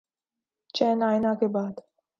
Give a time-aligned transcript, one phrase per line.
[0.73, 1.73] چین آئے نہ کے بعد